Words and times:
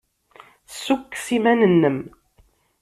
Ssukkes 0.71 1.27
iman-nnem. 1.35 1.99